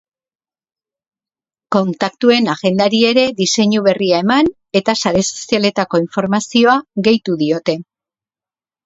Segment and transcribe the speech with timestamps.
[1.75, 4.49] Kontaktuen agendari ere diseinu berria eman
[4.81, 6.75] eta sare sozialetako informazioa
[7.09, 7.77] gehitu diote.